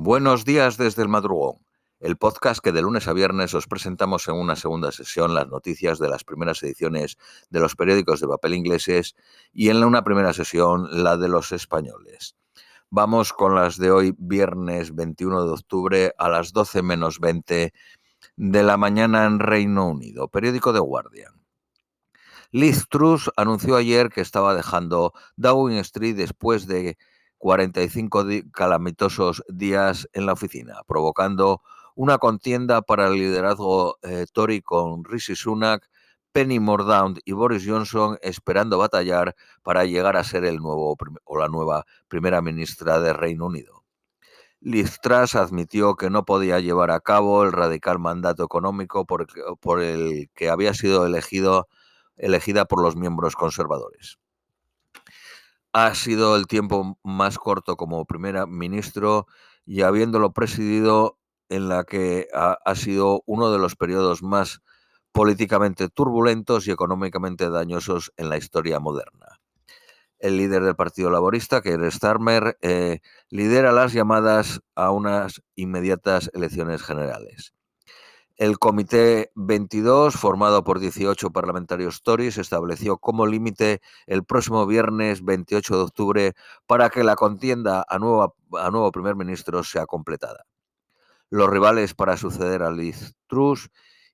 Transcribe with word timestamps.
Buenos 0.00 0.44
días 0.44 0.76
desde 0.76 1.02
el 1.02 1.08
madrugón, 1.08 1.56
el 1.98 2.16
podcast 2.16 2.60
que 2.62 2.70
de 2.70 2.82
lunes 2.82 3.08
a 3.08 3.12
viernes 3.12 3.52
os 3.54 3.66
presentamos 3.66 4.28
en 4.28 4.36
una 4.36 4.54
segunda 4.54 4.92
sesión 4.92 5.34
las 5.34 5.48
noticias 5.48 5.98
de 5.98 6.08
las 6.08 6.22
primeras 6.22 6.62
ediciones 6.62 7.18
de 7.50 7.58
los 7.58 7.74
periódicos 7.74 8.20
de 8.20 8.28
papel 8.28 8.54
ingleses 8.54 9.16
y 9.52 9.70
en 9.70 9.82
una 9.82 10.04
primera 10.04 10.32
sesión 10.32 10.86
la 11.02 11.16
de 11.16 11.26
los 11.26 11.50
españoles. 11.50 12.36
Vamos 12.90 13.32
con 13.32 13.56
las 13.56 13.76
de 13.76 13.90
hoy, 13.90 14.14
viernes 14.16 14.94
21 14.94 15.46
de 15.46 15.50
octubre 15.50 16.12
a 16.16 16.28
las 16.28 16.52
12 16.52 16.82
menos 16.82 17.18
20 17.18 17.72
de 18.36 18.62
la 18.62 18.76
mañana 18.76 19.24
en 19.24 19.40
Reino 19.40 19.88
Unido, 19.88 20.28
periódico 20.28 20.72
The 20.72 20.78
Guardian. 20.78 21.42
Liz 22.52 22.86
Truss 22.88 23.32
anunció 23.36 23.74
ayer 23.74 24.10
que 24.10 24.20
estaba 24.20 24.54
dejando 24.54 25.12
Downing 25.34 25.78
Street 25.78 26.14
después 26.14 26.68
de 26.68 26.96
45 27.38 28.24
calamitosos 28.52 29.42
días 29.48 30.08
en 30.12 30.26
la 30.26 30.32
oficina, 30.32 30.82
provocando 30.86 31.62
una 31.94 32.18
contienda 32.18 32.82
para 32.82 33.08
el 33.08 33.14
liderazgo 33.14 33.98
eh, 34.02 34.26
Tory 34.32 34.60
con 34.62 35.04
Rishi 35.04 35.34
Sunak, 35.34 35.88
Penny 36.32 36.60
Mordaunt 36.60 37.18
y 37.24 37.32
Boris 37.32 37.64
Johnson 37.66 38.18
esperando 38.22 38.78
batallar 38.78 39.34
para 39.62 39.84
llegar 39.84 40.16
a 40.16 40.24
ser 40.24 40.44
el 40.44 40.58
nuevo 40.58 40.96
o 41.24 41.38
la 41.38 41.48
nueva 41.48 41.86
primera 42.08 42.42
ministra 42.42 43.00
de 43.00 43.12
Reino 43.12 43.46
Unido. 43.46 43.84
Liz 44.60 44.98
Truss 45.00 45.36
admitió 45.36 45.94
que 45.94 46.10
no 46.10 46.24
podía 46.24 46.60
llevar 46.60 46.90
a 46.90 47.00
cabo 47.00 47.44
el 47.44 47.52
radical 47.52 47.98
mandato 47.98 48.44
económico 48.44 49.06
por, 49.06 49.26
por 49.60 49.82
el 49.82 50.30
que 50.34 50.50
había 50.50 50.74
sido 50.74 51.06
elegido, 51.06 51.68
elegida 52.16 52.64
por 52.64 52.82
los 52.82 52.96
miembros 52.96 53.36
conservadores 53.36 54.18
ha 55.86 55.94
sido 55.94 56.36
el 56.36 56.46
tiempo 56.46 56.98
más 57.04 57.38
corto 57.38 57.76
como 57.76 58.04
primera 58.04 58.46
ministro 58.46 59.26
y 59.64 59.82
habiéndolo 59.82 60.32
presidido 60.32 61.18
en 61.48 61.68
la 61.68 61.84
que 61.84 62.28
ha, 62.34 62.74
sido 62.74 63.22
uno 63.26 63.50
de 63.50 63.58
los 63.58 63.76
periodos 63.76 64.22
más 64.22 64.60
políticamente 65.12 65.88
turbulentos 65.88 66.66
y 66.66 66.72
económicamente 66.72 67.48
dañosos 67.48 68.12
en 68.16 68.28
la 68.28 68.36
historia 68.36 68.80
moderna. 68.80 69.40
El 70.18 70.36
líder 70.36 70.64
del 70.64 70.74
Partido 70.74 71.10
Laborista, 71.10 71.62
Keir 71.62 71.90
Starmer, 71.92 72.58
eh, 72.60 73.00
lidera 73.30 73.72
las 73.72 73.92
llamadas 73.92 74.60
a 74.74 74.90
unas 74.90 75.42
inmediatas 75.54 76.30
elecciones 76.34 76.82
generales. 76.82 77.54
El 78.38 78.60
Comité 78.60 79.32
22, 79.34 80.14
formado 80.14 80.62
por 80.62 80.78
18 80.78 81.32
parlamentarios 81.32 82.04
Tories, 82.04 82.38
estableció 82.38 82.98
como 82.98 83.26
límite 83.26 83.80
el 84.06 84.22
próximo 84.24 84.64
viernes 84.64 85.24
28 85.24 85.76
de 85.76 85.82
octubre 85.82 86.32
para 86.68 86.88
que 86.88 87.02
la 87.02 87.16
contienda 87.16 87.84
a, 87.88 87.98
nuevo 87.98 88.92
primer 88.92 89.16
ministro 89.16 89.64
sea 89.64 89.86
completada. 89.86 90.46
Los 91.30 91.50
rivales 91.50 91.94
para 91.94 92.16
suceder 92.16 92.62
a 92.62 92.70
Liz 92.70 93.16
Truss 93.26 93.70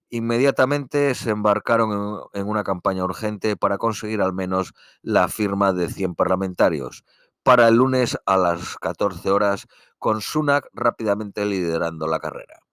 inmediatamente 0.08 1.14
se 1.14 1.28
embarcaron 1.28 2.22
en 2.32 2.48
una 2.48 2.64
campaña 2.64 3.04
urgente 3.04 3.58
para 3.58 3.76
conseguir 3.76 4.22
al 4.22 4.32
menos 4.32 4.72
la 5.02 5.28
firma 5.28 5.74
de 5.74 5.90
100 5.90 6.14
parlamentarios 6.14 7.04
para 7.42 7.68
el 7.68 7.74
lunes 7.74 8.16
a 8.24 8.38
las 8.38 8.78
14 8.78 9.30
horas, 9.30 9.66
con 9.98 10.22
Sunak 10.22 10.66
rápidamente 10.72 11.44
liderando 11.44 12.06
la 12.06 12.20
carrera 12.20 12.63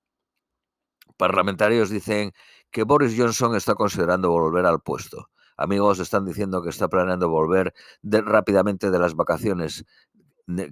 parlamentarios 1.21 1.91
dicen 1.91 2.33
que 2.71 2.81
Boris 2.81 3.13
Johnson 3.15 3.55
está 3.55 3.75
considerando 3.75 4.31
volver 4.31 4.65
al 4.65 4.81
puesto. 4.81 5.29
Amigos 5.55 5.99
están 5.99 6.25
diciendo 6.25 6.63
que 6.63 6.69
está 6.69 6.87
planeando 6.87 7.29
volver 7.29 7.75
rápidamente 8.01 8.89
de 8.89 8.97
las 8.97 9.13
vacaciones 9.13 9.85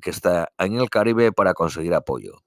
que 0.01 0.09
está 0.09 0.51
en 0.57 0.73
el 0.73 0.89
Caribe 0.89 1.31
para 1.31 1.53
conseguir 1.53 1.93
apoyo. 1.93 2.41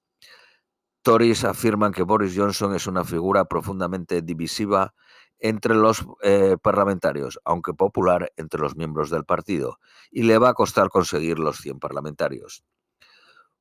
Tories 1.01 1.45
afirman 1.45 1.93
que 1.93 2.03
Boris 2.03 2.33
Johnson 2.35 2.75
es 2.75 2.87
una 2.87 3.05
figura 3.05 3.45
profundamente 3.45 4.21
divisiva 4.21 4.93
entre 5.39 5.73
los 5.73 6.05
eh, 6.23 6.57
parlamentarios, 6.61 7.39
aunque 7.45 7.73
popular 7.73 8.33
entre 8.35 8.59
los 8.59 8.75
miembros 8.75 9.11
del 9.11 9.23
partido, 9.23 9.79
y 10.11 10.23
le 10.23 10.37
va 10.39 10.49
a 10.49 10.53
costar 10.53 10.89
conseguir 10.89 11.39
los 11.39 11.59
100 11.59 11.79
parlamentarios. 11.79 12.65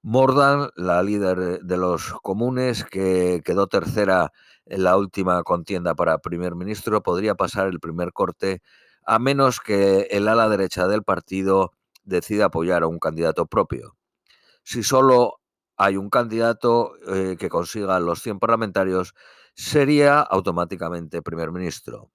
Mordan, 0.04 0.70
la 0.74 1.02
líder 1.02 1.60
de 1.60 1.76
los 1.76 2.12
comunes, 2.22 2.84
que 2.84 3.40
quedó 3.44 3.68
tercera 3.68 4.32
en 4.66 4.82
la 4.82 4.96
última 4.96 5.42
contienda 5.44 5.94
para 5.94 6.18
primer 6.18 6.56
ministro, 6.56 7.02
podría 7.02 7.36
pasar 7.36 7.68
el 7.68 7.78
primer 7.78 8.12
corte 8.12 8.62
a 9.04 9.18
menos 9.18 9.60
que 9.60 10.08
el 10.10 10.28
ala 10.28 10.48
derecha 10.48 10.88
del 10.88 11.04
partido 11.04 11.72
decida 12.04 12.46
apoyar 12.46 12.82
a 12.82 12.88
un 12.88 12.98
candidato 12.98 13.46
propio. 13.46 13.96
Si 14.64 14.82
solo 14.82 15.40
hay 15.76 15.96
un 15.96 16.10
candidato 16.10 16.94
eh, 17.08 17.36
que 17.38 17.48
consiga 17.48 18.00
los 18.00 18.22
100 18.22 18.38
parlamentarios, 18.40 19.14
sería 19.54 20.20
automáticamente 20.20 21.22
primer 21.22 21.52
ministro. 21.52 22.10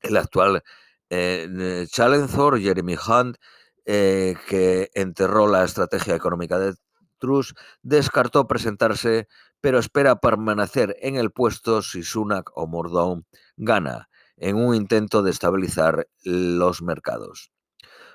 El 0.00 0.16
actual 0.16 0.62
eh, 1.10 1.86
Challenger, 1.88 2.60
Jeremy 2.60 2.96
Hunt, 2.96 3.36
eh, 3.84 4.34
que 4.48 4.90
enterró 4.94 5.46
la 5.48 5.64
estrategia 5.64 6.14
económica 6.14 6.58
de 6.58 6.74
Truss 7.22 7.54
descartó 7.82 8.48
presentarse, 8.48 9.28
pero 9.60 9.78
espera 9.78 10.16
permanecer 10.16 10.96
en 11.00 11.14
el 11.14 11.30
puesto 11.30 11.80
si 11.80 12.02
Sunak 12.02 12.50
o 12.54 12.66
Mordaunt 12.66 13.24
gana, 13.56 14.08
en 14.36 14.56
un 14.56 14.74
intento 14.74 15.22
de 15.22 15.30
estabilizar 15.30 16.08
los 16.24 16.82
mercados. 16.82 17.52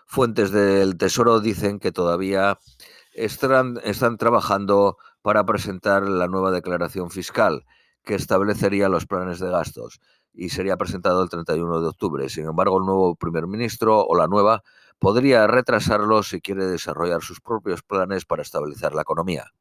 Fuentes 0.05 0.51
del 0.51 0.97
Tesoro 0.97 1.39
dicen 1.39 1.79
que 1.79 1.93
todavía 1.93 2.59
están, 3.13 3.79
están 3.83 4.17
trabajando 4.17 4.97
para 5.21 5.45
presentar 5.45 6.07
la 6.09 6.27
nueva 6.27 6.51
declaración 6.51 7.09
fiscal, 7.09 7.65
que 8.03 8.15
establecería 8.15 8.89
los 8.89 9.05
planes 9.05 9.39
de 9.39 9.49
gastos 9.49 10.01
y 10.33 10.49
sería 10.49 10.75
presentado 10.75 11.23
el 11.23 11.29
31 11.29 11.81
de 11.81 11.87
octubre. 11.87 12.29
Sin 12.29 12.45
embargo, 12.45 12.77
el 12.77 12.85
nuevo 12.85 13.15
primer 13.15 13.47
ministro 13.47 14.05
o 14.05 14.15
la 14.15 14.27
nueva 14.27 14.63
podría 14.99 15.47
retrasarlo 15.47 16.23
si 16.23 16.41
quiere 16.41 16.65
desarrollar 16.65 17.21
sus 17.21 17.41
propios 17.41 17.83
planes 17.83 18.25
para 18.25 18.41
estabilizar 18.41 18.93
la 18.93 19.03
economía. 19.03 19.51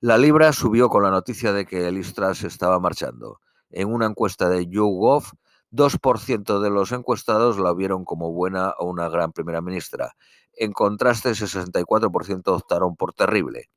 La 0.00 0.18
libra 0.18 0.52
subió 0.52 0.88
con 0.88 1.02
la 1.02 1.10
noticia 1.10 1.52
de 1.52 1.64
que 1.64 1.88
el 1.88 1.98
Istras 1.98 2.44
estaba 2.44 2.78
marchando. 2.78 3.40
En 3.70 3.92
una 3.92 4.06
encuesta 4.06 4.48
de 4.48 4.66
YouGov, 4.66 5.24
2% 5.70 6.60
de 6.60 6.70
los 6.70 6.92
encuestados 6.92 7.58
la 7.58 7.72
vieron 7.74 8.04
como 8.04 8.30
buena 8.32 8.74
o 8.78 8.86
una 8.86 9.08
gran 9.08 9.32
primera 9.32 9.60
ministra. 9.60 10.14
En 10.52 10.72
contraste, 10.72 11.30
64% 11.30 12.42
optaron 12.48 12.96
por 12.96 13.12
terrible, 13.12 13.70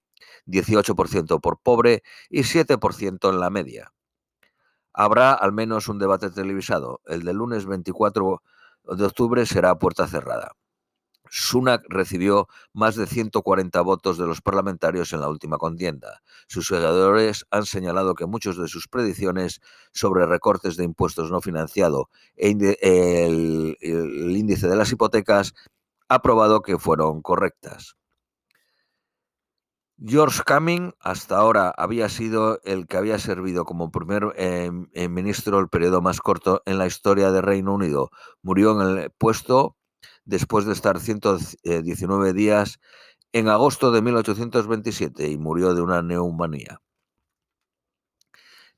18% 0.45 1.39
por 1.41 1.59
pobre 1.59 2.03
y 2.29 2.41
7% 2.41 3.29
en 3.29 3.39
la 3.39 3.49
media. 3.49 3.93
Habrá 4.93 5.33
al 5.33 5.53
menos 5.53 5.87
un 5.87 5.97
debate 5.97 6.29
televisado, 6.29 7.01
el 7.05 7.23
del 7.23 7.37
lunes 7.37 7.65
24 7.65 8.41
de 8.95 9.05
octubre 9.05 9.45
será 9.45 9.77
puerta 9.79 10.07
cerrada. 10.07 10.51
Sunak 11.29 11.83
recibió 11.89 12.47
más 12.73 12.95
de 12.95 13.05
140 13.05 13.81
votos 13.81 14.17
de 14.17 14.25
los 14.25 14.41
parlamentarios 14.41 15.13
en 15.13 15.21
la 15.21 15.29
última 15.29 15.57
contienda. 15.57 16.21
Sus 16.47 16.67
seguidores 16.67 17.45
han 17.51 17.65
señalado 17.65 18.15
que 18.15 18.25
muchas 18.25 18.57
de 18.57 18.67
sus 18.67 18.87
predicciones 18.87 19.59
sobre 19.91 20.25
recortes 20.25 20.77
de 20.77 20.85
impuestos 20.85 21.31
no 21.31 21.41
financiado 21.41 22.09
e 22.35 22.51
el, 22.51 23.77
el 23.81 24.37
índice 24.37 24.67
de 24.67 24.75
las 24.75 24.91
hipotecas 24.91 25.53
ha 26.09 26.21
probado 26.21 26.61
que 26.61 26.77
fueron 26.77 27.21
correctas. 27.21 27.97
George 29.99 30.43
Cumming 30.45 30.93
hasta 30.99 31.37
ahora 31.37 31.73
había 31.75 32.07
sido 32.07 32.59
el 32.63 32.85
que 32.85 32.97
había 32.97 33.17
servido 33.17 33.65
como 33.65 33.89
primer 33.89 34.31
eh, 34.35 34.69
eh, 34.93 35.09
ministro 35.09 35.59
el 35.59 35.69
periodo 35.69 36.01
más 36.01 36.21
corto 36.21 36.61
en 36.67 36.77
la 36.77 36.85
historia 36.85 37.31
de 37.31 37.41
Reino 37.41 37.73
Unido. 37.73 38.11
Murió 38.43 38.79
en 38.79 38.99
el 38.99 39.11
puesto 39.11 39.75
después 40.23 40.65
de 40.65 40.73
estar 40.73 40.99
119 40.99 42.33
días 42.33 42.79
en 43.33 43.49
agosto 43.49 43.91
de 43.91 44.03
1827 44.03 45.29
y 45.29 45.37
murió 45.39 45.73
de 45.73 45.81
una 45.81 46.03
neumonía. 46.03 46.79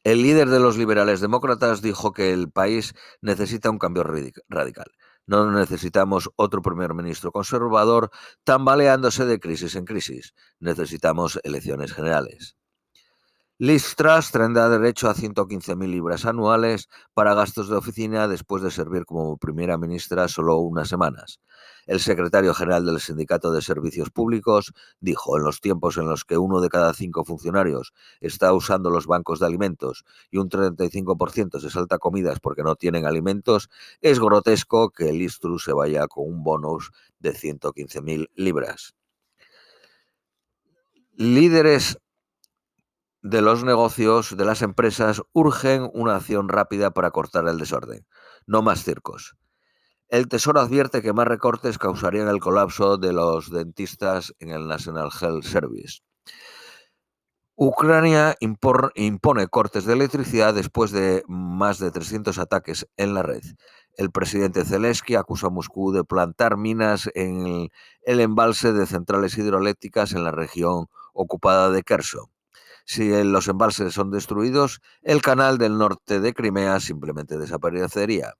El 0.05 0.23
líder 0.23 0.47
de 0.49 0.61
los 0.61 0.77
liberales 0.77 1.19
demócratas 1.19 1.81
dijo 1.81 2.13
que 2.13 2.31
el 2.31 2.49
país 2.49 2.93
necesita 3.21 3.69
un 3.69 3.77
cambio 3.77 4.03
radical. 4.03 4.87
No 5.29 5.51
necesitamos 5.51 6.31
otro 6.37 6.63
primer 6.63 6.95
ministro 6.95 7.31
conservador 7.31 8.09
tambaleándose 8.43 9.27
de 9.27 9.39
crisis 9.39 9.75
en 9.75 9.85
crisis. 9.85 10.33
Necesitamos 10.59 11.39
elecciones 11.43 11.93
generales. 11.93 12.55
Liz 13.61 13.93
Truss 13.97 14.31
tendrá 14.31 14.69
derecho 14.69 15.09
a 15.09 15.13
115.000 15.13 15.85
libras 15.85 16.23
anuales 16.25 16.87
para 17.13 17.33
gastos 17.33 17.67
de 17.67 17.75
oficina 17.75 18.29
después 18.29 18.63
de 18.63 18.71
servir 18.71 19.03
como 19.03 19.35
primera 19.35 19.77
ministra 19.77 20.29
solo 20.29 20.59
unas 20.59 20.87
semanas. 20.87 21.41
El 21.85 21.99
secretario 21.99 22.53
general 22.53 22.85
del 22.85 23.01
Sindicato 23.01 23.51
de 23.51 23.61
Servicios 23.61 24.11
Públicos 24.11 24.71
dijo, 25.01 25.35
en 25.35 25.43
los 25.43 25.59
tiempos 25.59 25.97
en 25.97 26.05
los 26.05 26.23
que 26.23 26.37
uno 26.37 26.61
de 26.61 26.69
cada 26.69 26.93
cinco 26.93 27.25
funcionarios 27.25 27.91
está 28.21 28.53
usando 28.53 28.89
los 28.89 29.07
bancos 29.07 29.41
de 29.41 29.47
alimentos 29.47 30.05
y 30.31 30.37
un 30.37 30.49
35% 30.49 31.59
se 31.59 31.69
salta 31.69 31.97
comidas 31.97 32.39
porque 32.39 32.63
no 32.63 32.77
tienen 32.77 33.05
alimentos, 33.05 33.69
es 33.99 34.21
grotesco 34.21 34.89
que 34.91 35.11
Truss 35.41 35.65
se 35.65 35.73
vaya 35.73 36.07
con 36.07 36.29
un 36.29 36.43
bonus 36.43 36.91
de 37.19 37.33
115.000 37.33 38.29
libras. 38.35 38.95
Líderes 41.17 41.97
de 43.21 43.41
los 43.41 43.63
negocios, 43.63 44.35
de 44.37 44.45
las 44.45 44.61
empresas, 44.61 45.21
urgen 45.33 45.89
una 45.93 46.15
acción 46.15 46.49
rápida 46.49 46.91
para 46.91 47.11
cortar 47.11 47.47
el 47.47 47.57
desorden. 47.57 48.05
No 48.45 48.61
más 48.61 48.83
circos. 48.83 49.35
El 50.07 50.27
Tesoro 50.27 50.59
advierte 50.59 51.01
que 51.01 51.13
más 51.13 51.27
recortes 51.27 51.77
causarían 51.77 52.29
el 52.29 52.39
colapso 52.39 52.97
de 52.97 53.13
los 53.13 53.51
dentistas 53.51 54.33
en 54.39 54.49
el 54.49 54.67
National 54.67 55.11
Health 55.21 55.43
Service. 55.43 55.99
Ucrania 57.61 58.35
impone 58.39 59.47
cortes 59.47 59.83
de 59.83 59.91
electricidad 59.91 60.53
después 60.53 60.91
de 60.91 61.23
más 61.27 61.77
de 61.77 61.91
300 61.91 62.39
ataques 62.39 62.87
en 62.95 63.13
la 63.13 63.21
red. 63.21 63.43
El 63.97 64.11
presidente 64.11 64.63
Zelensky 64.63 65.15
acusa 65.15 65.47
a 65.47 65.49
Moscú 65.49 65.91
de 65.91 66.05
plantar 66.05 66.55
minas 66.55 67.09
en 67.15 67.69
el, 68.03 68.19
embalse 68.21 68.71
de 68.71 68.87
centrales 68.87 69.37
hidroeléctricas 69.37 70.13
en 70.13 70.23
la 70.23 70.31
región 70.31 70.87
ocupada 71.13 71.69
de 71.69 71.83
Kherson. 71.83 72.31
Si 72.91 73.07
los 73.23 73.47
embalses 73.47 73.93
son 73.93 74.09
destruidos, 74.09 74.81
el 75.03 75.21
canal 75.21 75.59
del 75.59 75.77
norte 75.77 76.19
de 76.19 76.33
Crimea 76.33 76.79
simplemente 76.79 77.37
desaparecería. 77.37 78.33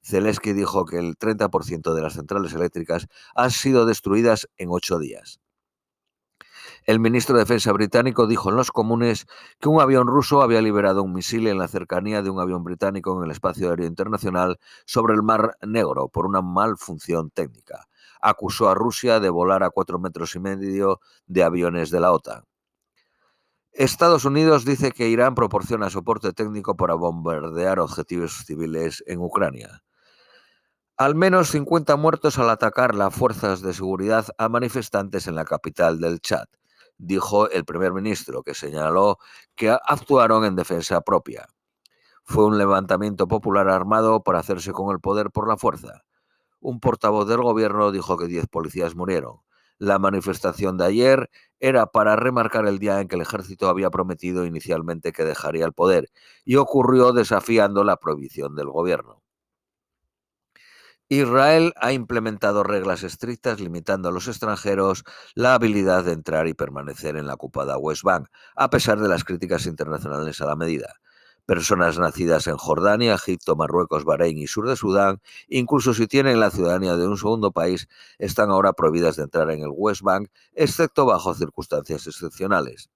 Zelensky 0.00 0.52
dijo 0.52 0.84
que 0.84 0.98
el 0.98 1.18
30% 1.18 1.92
de 1.92 2.00
las 2.00 2.12
centrales 2.12 2.52
eléctricas 2.52 3.08
han 3.34 3.50
sido 3.50 3.84
destruidas 3.84 4.48
en 4.56 4.68
ocho 4.70 5.00
días. 5.00 5.40
El 6.86 7.00
ministro 7.00 7.34
de 7.34 7.40
Defensa 7.40 7.72
británico 7.72 8.28
dijo 8.28 8.50
en 8.50 8.56
los 8.56 8.70
comunes 8.70 9.26
que 9.58 9.68
un 9.68 9.80
avión 9.80 10.06
ruso 10.06 10.42
había 10.42 10.62
liberado 10.62 11.02
un 11.02 11.12
misil 11.12 11.48
en 11.48 11.58
la 11.58 11.66
cercanía 11.66 12.22
de 12.22 12.30
un 12.30 12.38
avión 12.38 12.62
británico 12.62 13.18
en 13.18 13.24
el 13.24 13.32
espacio 13.32 13.68
aéreo 13.68 13.88
internacional 13.88 14.60
sobre 14.86 15.14
el 15.14 15.24
Mar 15.24 15.58
Negro 15.60 16.08
por 16.08 16.26
una 16.26 16.40
malfunción 16.40 17.30
técnica. 17.30 17.88
Acusó 18.20 18.68
a 18.68 18.76
Rusia 18.76 19.18
de 19.18 19.30
volar 19.30 19.64
a 19.64 19.70
cuatro 19.70 19.98
metros 19.98 20.36
y 20.36 20.38
medio 20.38 21.00
de 21.26 21.42
aviones 21.42 21.90
de 21.90 21.98
la 21.98 22.12
OTAN. 22.12 22.44
Estados 23.72 24.24
Unidos 24.24 24.64
dice 24.64 24.92
que 24.92 25.08
Irán 25.08 25.34
proporciona 25.34 25.90
soporte 25.90 26.32
técnico 26.32 26.76
para 26.76 26.94
bombardear 26.94 27.80
objetivos 27.80 28.44
civiles 28.44 29.02
en 29.06 29.20
Ucrania. 29.20 29.82
Al 30.96 31.14
menos 31.14 31.50
50 31.50 31.96
muertos 31.96 32.38
al 32.38 32.50
atacar 32.50 32.94
las 32.94 33.14
fuerzas 33.14 33.62
de 33.62 33.72
seguridad 33.72 34.26
a 34.38 34.48
manifestantes 34.48 35.26
en 35.26 35.34
la 35.34 35.44
capital 35.44 36.00
del 36.00 36.20
Chad 36.20 36.46
dijo 37.02 37.50
el 37.50 37.64
primer 37.64 37.92
ministro, 37.92 38.42
que 38.42 38.54
señaló 38.54 39.18
que 39.56 39.70
actuaron 39.70 40.44
en 40.44 40.56
defensa 40.56 41.00
propia. 41.00 41.48
Fue 42.24 42.44
un 42.44 42.58
levantamiento 42.58 43.26
popular 43.26 43.68
armado 43.68 44.22
para 44.22 44.38
hacerse 44.38 44.72
con 44.72 44.92
el 44.92 45.00
poder 45.00 45.30
por 45.30 45.48
la 45.48 45.56
fuerza. 45.56 46.04
Un 46.60 46.78
portavoz 46.78 47.26
del 47.28 47.42
gobierno 47.42 47.90
dijo 47.90 48.16
que 48.16 48.28
10 48.28 48.46
policías 48.46 48.94
murieron. 48.94 49.40
La 49.82 49.98
manifestación 49.98 50.76
de 50.76 50.84
ayer 50.84 51.28
era 51.58 51.86
para 51.86 52.14
remarcar 52.14 52.68
el 52.68 52.78
día 52.78 53.00
en 53.00 53.08
que 53.08 53.16
el 53.16 53.22
ejército 53.22 53.68
había 53.68 53.90
prometido 53.90 54.46
inicialmente 54.46 55.10
que 55.10 55.24
dejaría 55.24 55.64
el 55.64 55.72
poder 55.72 56.08
y 56.44 56.54
ocurrió 56.54 57.12
desafiando 57.12 57.82
la 57.82 57.96
prohibición 57.96 58.54
del 58.54 58.68
gobierno. 58.68 59.24
Israel 61.08 61.72
ha 61.80 61.92
implementado 61.92 62.62
reglas 62.62 63.02
estrictas 63.02 63.58
limitando 63.58 64.08
a 64.08 64.12
los 64.12 64.28
extranjeros 64.28 65.02
la 65.34 65.54
habilidad 65.54 66.04
de 66.04 66.12
entrar 66.12 66.46
y 66.46 66.54
permanecer 66.54 67.16
en 67.16 67.26
la 67.26 67.34
ocupada 67.34 67.76
West 67.76 68.04
Bank, 68.04 68.28
a 68.54 68.70
pesar 68.70 69.00
de 69.00 69.08
las 69.08 69.24
críticas 69.24 69.66
internacionales 69.66 70.40
a 70.40 70.46
la 70.46 70.54
medida. 70.54 70.94
Personas 71.52 71.98
nacidas 71.98 72.46
en 72.46 72.56
Jordania, 72.56 73.12
Egipto, 73.12 73.56
Marruecos, 73.56 74.06
Bahrein 74.06 74.38
y 74.38 74.46
sur 74.46 74.66
de 74.66 74.74
Sudán, 74.74 75.20
incluso 75.48 75.92
si 75.92 76.06
tienen 76.06 76.40
la 76.40 76.50
ciudadanía 76.50 76.96
de 76.96 77.06
un 77.06 77.18
segundo 77.18 77.52
país, 77.52 77.88
están 78.16 78.50
ahora 78.50 78.72
prohibidas 78.72 79.16
de 79.16 79.24
entrar 79.24 79.50
en 79.50 79.60
el 79.60 79.68
West 79.70 80.00
Bank, 80.00 80.30
excepto 80.54 81.04
bajo 81.04 81.34
circunstancias 81.34 82.06
excepcionales. 82.06 82.88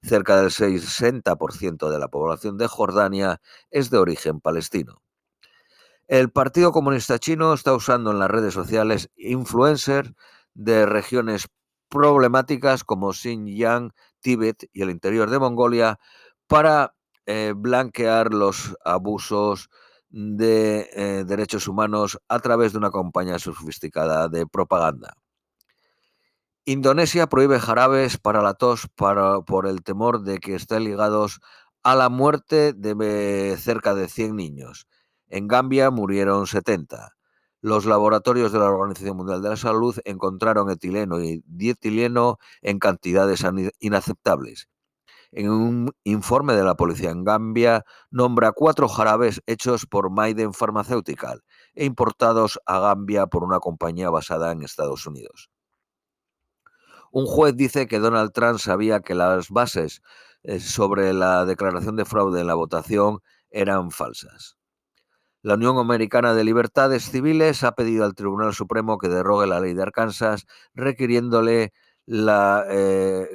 Cerca 0.00 0.40
del 0.40 0.50
60% 0.50 1.90
de 1.90 1.98
la 1.98 2.06
población 2.06 2.56
de 2.56 2.68
Jordania 2.68 3.40
es 3.72 3.90
de 3.90 3.98
origen 3.98 4.38
palestino. 4.38 5.02
El 6.06 6.30
Partido 6.30 6.70
Comunista 6.70 7.18
Chino 7.18 7.52
está 7.52 7.74
usando 7.74 8.12
en 8.12 8.20
las 8.20 8.30
redes 8.30 8.54
sociales 8.54 9.10
influencers 9.16 10.12
de 10.54 10.86
regiones 10.86 11.48
problemáticas 11.88 12.84
como 12.84 13.12
Xinjiang, 13.12 13.90
Tíbet 14.20 14.70
y 14.72 14.82
el 14.82 14.90
interior 14.90 15.30
de 15.30 15.40
Mongolia 15.40 15.98
para 16.46 16.94
eh, 17.30 17.52
blanquear 17.54 18.32
los 18.32 18.74
abusos 18.86 19.68
de 20.08 20.88
eh, 20.94 21.24
derechos 21.26 21.68
humanos 21.68 22.18
a 22.26 22.38
través 22.38 22.72
de 22.72 22.78
una 22.78 22.90
campaña 22.90 23.38
sofisticada 23.38 24.28
de 24.28 24.46
propaganda. 24.46 25.12
Indonesia 26.64 27.26
prohíbe 27.26 27.60
jarabes 27.60 28.16
para 28.16 28.40
la 28.40 28.54
tos 28.54 28.88
por 28.96 29.66
el 29.66 29.82
temor 29.82 30.22
de 30.22 30.38
que 30.38 30.54
estén 30.54 30.84
ligados 30.84 31.40
a 31.82 31.94
la 31.94 32.08
muerte 32.08 32.72
de 32.72 33.58
cerca 33.58 33.94
de 33.94 34.08
100 34.08 34.34
niños. 34.34 34.86
En 35.28 35.48
Gambia 35.48 35.90
murieron 35.90 36.46
70. 36.46 37.14
Los 37.60 37.84
laboratorios 37.84 38.52
de 38.52 38.58
la 38.60 38.70
Organización 38.70 39.18
Mundial 39.18 39.42
de 39.42 39.50
la 39.50 39.56
Salud 39.56 39.98
encontraron 40.06 40.70
etileno 40.70 41.20
y 41.20 41.42
dietileno 41.44 42.38
en 42.62 42.78
cantidades 42.78 43.44
inaceptables. 43.80 44.68
En 45.30 45.50
un 45.50 45.90
informe 46.04 46.54
de 46.54 46.64
la 46.64 46.74
policía 46.74 47.10
en 47.10 47.22
Gambia, 47.22 47.84
nombra 48.10 48.52
cuatro 48.52 48.88
jarabes 48.88 49.42
hechos 49.46 49.84
por 49.84 50.10
Maiden 50.10 50.54
Pharmaceutical 50.54 51.42
e 51.74 51.84
importados 51.84 52.58
a 52.64 52.78
Gambia 52.78 53.26
por 53.26 53.44
una 53.44 53.60
compañía 53.60 54.08
basada 54.08 54.52
en 54.52 54.62
Estados 54.62 55.06
Unidos. 55.06 55.50
Un 57.12 57.26
juez 57.26 57.56
dice 57.56 57.86
que 57.86 57.98
Donald 57.98 58.32
Trump 58.32 58.58
sabía 58.58 59.00
que 59.00 59.14
las 59.14 59.50
bases 59.50 60.02
eh, 60.42 60.60
sobre 60.60 61.12
la 61.12 61.44
declaración 61.44 61.96
de 61.96 62.04
fraude 62.04 62.40
en 62.40 62.46
la 62.46 62.54
votación 62.54 63.20
eran 63.50 63.90
falsas. 63.90 64.56
La 65.42 65.54
Unión 65.54 65.78
Americana 65.78 66.34
de 66.34 66.44
Libertades 66.44 67.10
Civiles 67.10 67.64
ha 67.64 67.72
pedido 67.72 68.04
al 68.04 68.14
Tribunal 68.14 68.54
Supremo 68.54 68.98
que 68.98 69.08
derrogue 69.08 69.46
la 69.46 69.60
ley 69.60 69.72
de 69.72 69.82
Arkansas, 69.82 70.46
requiriéndole 70.74 71.72
la, 72.08 72.64
eh, 72.70 73.28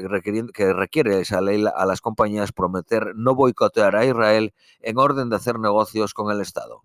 que 0.52 0.74
requiere 0.74 1.20
esa 1.20 1.42
ley 1.42 1.64
a 1.76 1.86
las 1.86 2.02
compañías 2.02 2.52
prometer 2.52 3.14
no 3.16 3.36
boicotear 3.36 3.96
a 3.96 4.04
Israel 4.04 4.52
en 4.82 4.98
orden 4.98 5.30
de 5.30 5.36
hacer 5.36 5.60
negocios 5.60 6.16
con 6.16 6.32
el 6.32 6.42
Estado. 6.42 6.82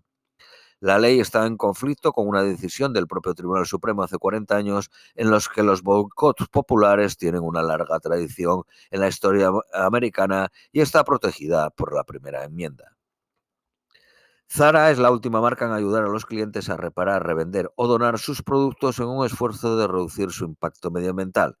La 0.81 0.99
ley 0.99 1.19
está 1.19 1.47
en 1.47 1.57
conflicto 1.57 2.13
con 2.13 2.27
una 2.27 2.43
decisión 2.43 2.93
del 2.93 3.07
propio 3.07 3.33
Tribunal 3.33 3.65
Supremo 3.65 4.03
hace 4.03 4.19
40 4.19 4.55
años 4.55 4.91
en 5.15 5.31
los 5.31 5.49
que 5.49 5.63
los 5.63 5.81
boicots 5.81 6.47
populares 6.49 7.17
tienen 7.17 7.41
una 7.41 7.63
larga 7.63 7.99
tradición 7.99 8.63
en 8.91 8.99
la 9.01 9.07
historia 9.07 9.49
americana 9.73 10.51
y 10.71 10.81
está 10.81 11.03
protegida 11.03 11.71
por 11.71 11.95
la 11.95 12.03
primera 12.03 12.43
enmienda. 12.43 12.95
Zara 14.47 14.91
es 14.91 14.99
la 14.99 15.11
última 15.11 15.41
marca 15.41 15.65
en 15.65 15.71
ayudar 15.71 16.03
a 16.03 16.09
los 16.09 16.25
clientes 16.25 16.69
a 16.69 16.77
reparar, 16.77 17.25
revender 17.25 17.71
o 17.75 17.87
donar 17.87 18.19
sus 18.19 18.43
productos 18.43 18.99
en 18.99 19.07
un 19.07 19.25
esfuerzo 19.25 19.75
de 19.75 19.87
reducir 19.87 20.31
su 20.31 20.45
impacto 20.45 20.91
medioambiental. 20.91 21.57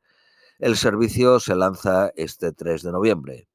El 0.59 0.75
servicio 0.75 1.39
se 1.39 1.55
lanza 1.55 2.11
este 2.15 2.51
3 2.51 2.83
de 2.83 2.91
noviembre. 2.91 3.47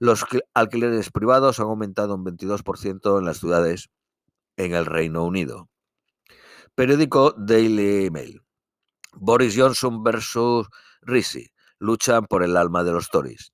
Los 0.00 0.24
alquileres 0.52 1.10
privados 1.12 1.60
han 1.60 1.66
aumentado 1.66 2.16
un 2.16 2.24
22% 2.24 3.18
en 3.18 3.24
las 3.24 3.38
ciudades 3.38 3.88
en 4.56 4.74
el 4.74 4.84
Reino 4.84 5.24
Unido. 5.24 5.68
Periódico 6.74 7.32
Daily 7.36 8.10
Mail. 8.10 8.42
Boris 9.12 9.54
Johnson 9.56 10.02
versus 10.02 10.66
Rishi 11.02 11.52
luchan 11.78 12.26
por 12.26 12.42
el 12.42 12.56
alma 12.56 12.82
de 12.82 12.92
los 12.92 13.10
Tories. 13.10 13.52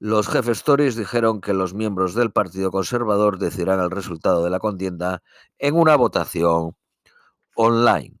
Los 0.00 0.28
jefes 0.28 0.64
Tories 0.64 0.96
dijeron 0.96 1.40
que 1.40 1.54
los 1.54 1.72
miembros 1.72 2.14
del 2.14 2.32
Partido 2.32 2.72
Conservador 2.72 3.38
decidirán 3.38 3.80
el 3.80 3.90
resultado 3.90 4.42
de 4.42 4.50
la 4.50 4.58
contienda 4.58 5.22
en 5.58 5.76
una 5.76 5.96
votación 5.96 6.76
online. 7.54 8.18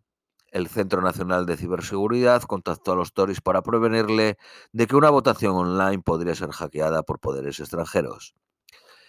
El 0.50 0.68
Centro 0.68 1.02
Nacional 1.02 1.46
de 1.46 1.56
Ciberseguridad 1.56 2.42
contactó 2.42 2.92
a 2.92 2.96
los 2.96 3.12
Tories 3.12 3.40
para 3.40 3.62
prevenirle 3.62 4.38
de 4.72 4.86
que 4.86 4.96
una 4.96 5.10
votación 5.10 5.54
online 5.54 6.02
podría 6.02 6.34
ser 6.34 6.50
hackeada 6.50 7.02
por 7.02 7.18
poderes 7.20 7.60
extranjeros. 7.60 8.34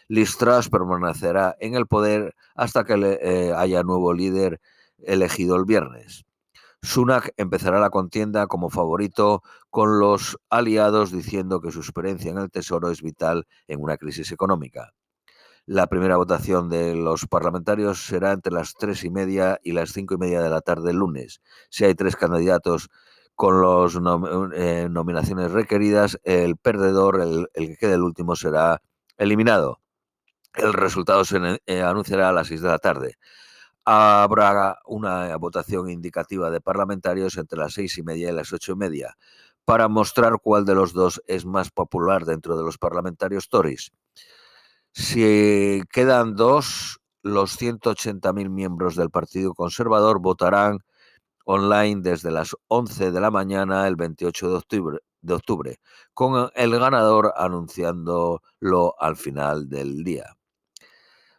Liz 0.08 0.38
Truss 0.38 0.70
permanecerá 0.70 1.56
en 1.60 1.76
el 1.76 1.86
poder 1.86 2.36
hasta 2.56 2.84
que 2.84 3.20
eh, 3.22 3.54
haya 3.56 3.84
nuevo 3.84 4.14
líder 4.14 4.60
elegido 4.98 5.56
el 5.56 5.66
viernes. 5.66 6.26
Sunak 6.82 7.34
empezará 7.38 7.80
la 7.80 7.90
contienda 7.90 8.48
como 8.48 8.70
favorito 8.70 9.44
con 9.70 10.00
los 10.00 10.38
aliados 10.50 11.12
diciendo 11.12 11.62
que 11.62 11.72
su 11.72 11.80
experiencia 11.80 12.32
en 12.32 12.38
el 12.38 12.50
Tesoro 12.50 12.90
es 12.90 13.02
vital 13.02 13.48
en 13.68 13.82
una 13.82 13.98
crisis 13.98 14.32
económica. 14.32 14.94
La 15.72 15.86
primera 15.86 16.18
votación 16.18 16.68
de 16.68 16.96
los 16.96 17.28
parlamentarios 17.28 18.04
será 18.04 18.32
entre 18.32 18.52
las 18.52 18.74
tres 18.74 19.04
y 19.04 19.12
media 19.12 19.60
y 19.62 19.74
las 19.74 19.92
cinco 19.92 20.16
y 20.16 20.18
media 20.18 20.42
de 20.42 20.50
la 20.50 20.62
tarde 20.62 20.90
el 20.90 20.98
lunes. 20.98 21.42
Si 21.70 21.86
hay 21.86 21.94
tres 21.94 22.16
candidatos 22.16 22.90
con 23.36 23.62
las 23.62 23.94
eh, 24.56 24.88
nominaciones 24.90 25.52
requeridas, 25.52 26.20
el 26.24 26.58
perdedor, 26.58 27.22
el, 27.22 27.50
que 27.54 27.78
quede 27.78 27.94
el 27.94 28.02
último, 28.02 28.36
será 28.36 28.82
eliminado. 29.16 29.80
El 30.56 30.74
resultado 30.74 31.24
se 31.24 31.38
eh, 31.68 31.84
anunciará 31.84 32.30
a 32.30 32.34
las 32.34 32.48
seis 32.48 32.62
de 32.64 32.70
la 32.70 32.80
tarde 32.80 33.20
habrá 33.86 34.78
una 34.86 35.36
votación 35.38 35.90
indicativa 35.90 36.52
de 36.52 36.62
parlamentarios 36.62 37.38
entre 37.38 37.58
las 37.58 37.74
seis 37.74 37.98
y 37.98 38.04
media 38.04 38.30
y 38.30 38.34
las 38.34 38.54
ocho 38.54 38.74
y 38.74 38.76
media. 38.76 39.16
para 39.66 39.88
mostrar 39.88 40.40
cuál 40.42 40.66
de 40.66 40.74
los 40.74 40.94
dos 40.94 41.22
es 41.28 41.46
más 41.46 41.70
popular 41.70 42.26
dentro 42.26 42.58
de 42.58 42.64
los 42.64 42.80
parlamentarios 42.80 43.50
Tories. 43.50 43.92
Si 44.94 45.82
quedan 45.92 46.36
dos, 46.36 47.00
los 47.24 47.60
180.000 47.60 48.50
miembros 48.50 48.96
del 48.96 49.10
Partido 49.10 49.54
Conservador 49.54 50.20
votarán 50.20 50.80
online 51.46 52.02
desde 52.02 52.32
las 52.32 52.56
11 52.68 53.12
de 53.12 53.20
la 53.22 53.32
mañana 53.32 53.88
el 53.88 53.96
28 53.96 54.50
de 54.50 54.56
octubre, 54.56 55.00
de 55.22 55.34
octubre, 55.34 55.80
con 56.14 56.50
el 56.56 56.80
ganador 56.80 57.34
anunciándolo 57.36 58.96
al 59.00 59.16
final 59.16 59.70
del 59.70 60.04
día. 60.04 60.36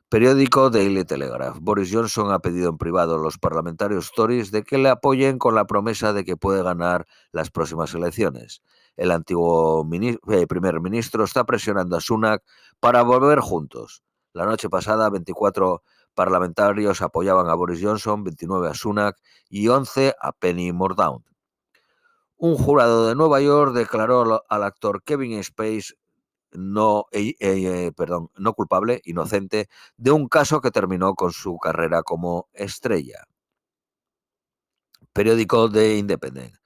Periódico 0.08 0.70
Daily 0.70 1.04
Telegraph. 1.04 1.58
Boris 1.60 1.90
Johnson 1.92 2.32
ha 2.32 2.40
pedido 2.40 2.68
en 2.68 2.78
privado 2.78 3.14
a 3.14 3.22
los 3.22 3.38
parlamentarios 3.38 4.10
Tories 4.10 4.50
de 4.50 4.64
que 4.64 4.76
le 4.76 4.88
apoyen 4.88 5.38
con 5.38 5.54
la 5.54 5.68
promesa 5.68 6.12
de 6.12 6.24
que 6.24 6.36
puede 6.36 6.64
ganar 6.64 7.06
las 7.30 7.50
próximas 7.50 7.94
elecciones. 7.94 8.60
El 9.00 9.12
antiguo 9.12 9.88
eh, 10.28 10.46
primer 10.46 10.78
ministro 10.78 11.24
está 11.24 11.44
presionando 11.44 11.96
a 11.96 12.02
Sunak 12.02 12.44
para 12.80 13.00
volver 13.02 13.40
juntos. 13.40 14.02
La 14.34 14.44
noche 14.44 14.68
pasada, 14.68 15.08
24 15.08 15.82
parlamentarios 16.14 17.00
apoyaban 17.00 17.48
a 17.48 17.54
Boris 17.54 17.80
Johnson, 17.82 18.22
29 18.24 18.68
a 18.68 18.74
Sunak 18.74 19.16
y 19.48 19.68
11 19.68 20.16
a 20.20 20.32
Penny 20.32 20.72
Mordaunt. 20.72 21.24
Un 22.36 22.58
jurado 22.58 23.08
de 23.08 23.14
Nueva 23.14 23.40
York 23.40 23.72
declaró 23.72 24.44
al 24.46 24.62
actor 24.62 25.02
Kevin 25.02 25.38
Space 25.38 25.94
no, 26.52 27.06
eh, 27.10 27.36
eh, 27.40 27.92
no 28.36 28.52
culpable, 28.52 29.00
inocente, 29.06 29.70
de 29.96 30.10
un 30.10 30.28
caso 30.28 30.60
que 30.60 30.70
terminó 30.70 31.14
con 31.14 31.32
su 31.32 31.56
carrera 31.56 32.02
como 32.02 32.50
estrella. 32.52 33.24
Periódico 35.14 35.70
de 35.70 35.96
Independent. 35.96 36.59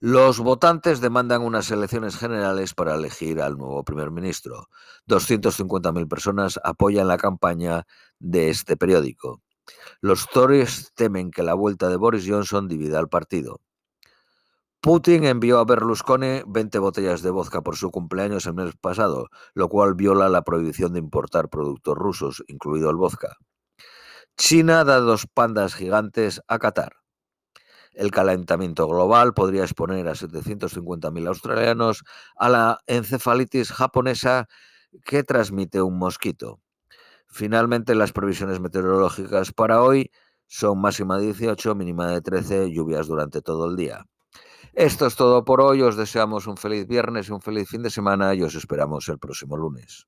Los 0.00 0.40
votantes 0.40 1.00
demandan 1.00 1.42
unas 1.42 1.70
elecciones 1.70 2.16
generales 2.16 2.74
para 2.74 2.94
elegir 2.94 3.40
al 3.40 3.56
nuevo 3.56 3.84
primer 3.84 4.10
ministro. 4.10 4.68
250.000 5.08 6.08
personas 6.08 6.60
apoyan 6.62 7.08
la 7.08 7.16
campaña 7.16 7.86
de 8.18 8.50
este 8.50 8.76
periódico. 8.76 9.40
Los 10.00 10.28
Tories 10.28 10.92
temen 10.94 11.30
que 11.30 11.42
la 11.42 11.54
vuelta 11.54 11.88
de 11.88 11.96
Boris 11.96 12.26
Johnson 12.28 12.68
divida 12.68 12.98
al 12.98 13.08
partido. 13.08 13.60
Putin 14.82 15.24
envió 15.24 15.60
a 15.60 15.64
Berlusconi 15.64 16.42
20 16.46 16.78
botellas 16.78 17.22
de 17.22 17.30
vodka 17.30 17.62
por 17.62 17.76
su 17.76 17.90
cumpleaños 17.90 18.44
el 18.44 18.52
mes 18.52 18.74
pasado, 18.78 19.28
lo 19.54 19.70
cual 19.70 19.94
viola 19.94 20.28
la 20.28 20.42
prohibición 20.42 20.92
de 20.92 20.98
importar 20.98 21.48
productos 21.48 21.96
rusos, 21.96 22.44
incluido 22.48 22.90
el 22.90 22.96
vodka. 22.96 23.38
China 24.36 24.84
da 24.84 25.00
dos 25.00 25.26
pandas 25.26 25.74
gigantes 25.74 26.42
a 26.48 26.58
Qatar. 26.58 27.03
El 27.94 28.10
calentamiento 28.10 28.86
global 28.88 29.34
podría 29.34 29.62
exponer 29.62 30.06
a 30.08 30.14
750.000 30.14 31.28
australianos 31.28 32.04
a 32.36 32.48
la 32.48 32.78
encefalitis 32.86 33.72
japonesa 33.72 34.48
que 35.04 35.22
transmite 35.22 35.80
un 35.80 35.98
mosquito. 35.98 36.60
Finalmente, 37.26 37.94
las 37.94 38.12
previsiones 38.12 38.60
meteorológicas 38.60 39.52
para 39.52 39.82
hoy 39.82 40.10
son 40.46 40.80
máxima 40.80 41.18
de 41.18 41.26
18, 41.26 41.74
mínima 41.74 42.08
de 42.08 42.20
13, 42.20 42.70
lluvias 42.72 43.06
durante 43.06 43.42
todo 43.42 43.68
el 43.68 43.76
día. 43.76 44.04
Esto 44.72 45.06
es 45.06 45.16
todo 45.16 45.44
por 45.44 45.60
hoy. 45.60 45.82
Os 45.82 45.96
deseamos 45.96 46.46
un 46.46 46.56
feliz 46.56 46.86
viernes 46.86 47.28
y 47.28 47.32
un 47.32 47.40
feliz 47.40 47.68
fin 47.68 47.82
de 47.82 47.90
semana 47.90 48.34
y 48.34 48.42
os 48.42 48.54
esperamos 48.54 49.08
el 49.08 49.18
próximo 49.18 49.56
lunes. 49.56 50.06